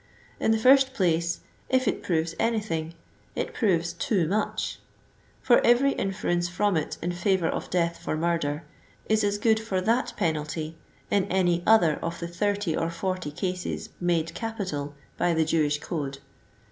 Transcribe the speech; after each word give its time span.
In 0.39 0.49
the 0.49 0.57
first 0.57 0.95
place, 0.95 1.41
if 1.69 1.87
it 1.87 2.01
proves 2.01 2.33
any 2.39 2.59
thing, 2.59 2.95
it 3.35 3.53
proves 3.53 3.93
too 3.93 4.27
much; 4.27 4.79
for 5.43 5.63
every 5.63 5.91
inference 5.91 6.49
from 6.49 6.75
it 6.75 6.97
in 7.03 7.11
favor 7.11 7.45
of 7.47 7.69
death 7.69 7.99
for 7.99 8.17
murder, 8.17 8.63
is 9.07 9.23
as 9.23 9.37
good 9.37 9.59
for 9.59 9.79
that 9.79 10.13
penalty 10.17 10.75
in 11.11 11.25
any 11.25 11.61
other 11.67 11.97
of 12.01 12.19
the 12.19 12.27
thirty 12.27 12.75
or 12.75 12.89
forty 12.89 13.29
cases 13.29 13.89
made 13.99 14.33
capital 14.33 14.95
by 15.19 15.35
the 15.35 15.45
Jewish 15.45 15.77
code. 15.79 16.17